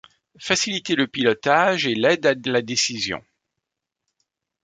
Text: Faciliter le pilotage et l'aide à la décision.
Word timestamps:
Faciliter 0.39 0.95
le 0.95 1.05
pilotage 1.05 1.85
et 1.85 1.93
l'aide 1.93 2.25
à 2.25 2.33
la 2.33 2.63
décision. 2.63 3.23